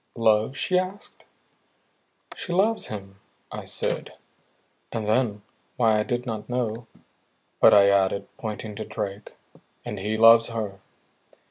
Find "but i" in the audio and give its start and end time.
7.59-7.87